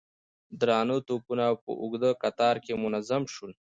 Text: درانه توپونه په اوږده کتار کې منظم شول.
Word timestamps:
درانه 0.59 0.97
توپونه 1.07 1.45
په 1.63 1.71
اوږده 1.81 2.11
کتار 2.23 2.55
کې 2.65 2.73
منظم 2.83 3.23
شول. 3.33 3.51